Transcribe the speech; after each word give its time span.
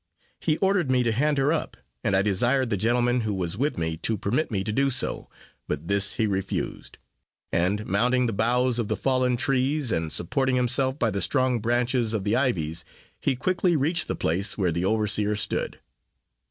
He 0.39 0.57
ordered 0.57 0.89
me 0.89 1.03
to 1.03 1.11
hand 1.11 1.37
her 1.37 1.53
up 1.53 1.77
and 2.03 2.15
I 2.15 2.23
desired 2.23 2.71
the 2.71 2.75
gentleman 2.75 3.21
who 3.21 3.35
was 3.35 3.55
with 3.55 3.77
me 3.77 3.97
to 3.97 4.17
permit 4.17 4.49
me 4.49 4.63
to 4.63 4.71
do 4.73 4.89
so, 4.89 5.29
but 5.67 5.87
this 5.89 6.15
he 6.15 6.25
refused 6.25 6.97
and 7.51 7.85
mounting 7.85 8.25
the 8.25 8.33
boughs 8.33 8.79
of 8.79 8.87
the 8.87 8.97
fallen 8.97 9.37
trees, 9.37 9.91
and 9.91 10.11
supporting 10.11 10.55
himself 10.55 10.97
by 10.97 11.11
the 11.11 11.21
strong 11.21 11.59
branches 11.59 12.15
of 12.15 12.23
the 12.23 12.35
ivies, 12.35 12.83
he 13.19 13.35
quickly 13.35 13.75
reached 13.75 14.07
the 14.07 14.15
place 14.15 14.57
where 14.57 14.71
the 14.71 14.85
overseer 14.85 15.35
stood. 15.35 15.79